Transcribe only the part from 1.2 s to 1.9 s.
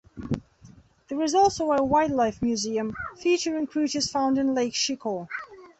is also a